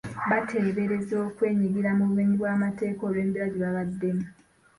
Bateebereza 0.29 1.13
okwenyigira 1.27 1.89
mu 1.97 2.03
bumenyi 2.09 2.35
bw’amateeka 2.39 3.01
olw’embeera 3.07 3.49
gye 3.51 3.59
baabaddemu. 3.63 4.25